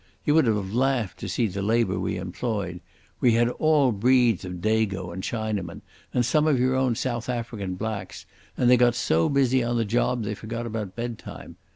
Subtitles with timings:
[0.25, 2.81] You would have laughed to see the labour we employed.
[3.19, 5.81] We had all breeds of Dago and Chinaman,
[6.11, 8.25] and some of your own South African blacks,
[8.57, 11.55] and they got so busy on the job they forgot about bedtime.